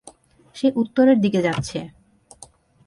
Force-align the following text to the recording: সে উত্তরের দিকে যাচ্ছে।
সে 0.55 0.67
উত্তরের 0.75 1.17
দিকে 1.21 1.39
যাচ্ছে। 1.41 1.79